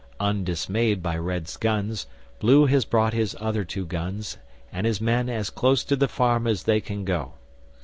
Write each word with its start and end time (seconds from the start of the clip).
Undismayed 0.19 1.03
by 1.03 1.15
Red's 1.15 1.57
guns, 1.57 2.07
Blue 2.39 2.65
has 2.65 2.85
brought 2.85 3.13
his 3.13 3.37
other 3.39 3.63
two 3.63 3.85
guns 3.85 4.39
and 4.73 4.87
his 4.87 4.99
men 4.99 5.29
as 5.29 5.51
close 5.51 5.83
to 5.83 5.95
the 5.95 6.07
farm 6.07 6.47
as 6.47 6.63
they 6.63 6.81
can 6.81 7.05
go. 7.05 7.33